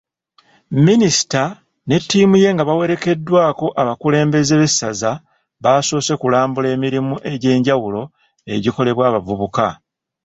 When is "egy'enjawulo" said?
7.31-8.01